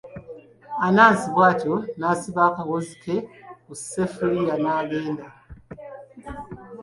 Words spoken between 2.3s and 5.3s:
akawuzi ke ku sseffuliya n'agenda.